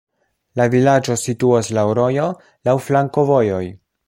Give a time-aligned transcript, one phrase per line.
[0.61, 2.27] La vilaĝo situas laŭ rojo,
[2.71, 3.65] laŭ flankovojoj.